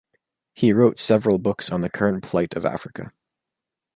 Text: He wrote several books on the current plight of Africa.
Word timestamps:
He 0.55 0.73
wrote 0.73 0.97
several 0.97 1.37
books 1.37 1.71
on 1.71 1.81
the 1.81 1.89
current 1.91 2.23
plight 2.23 2.55
of 2.55 2.65
Africa. 2.65 3.11